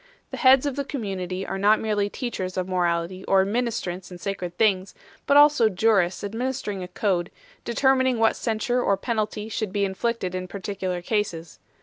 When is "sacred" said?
4.17-4.57